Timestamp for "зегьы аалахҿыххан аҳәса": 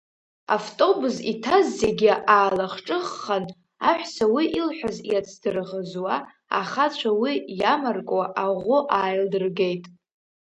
1.81-4.25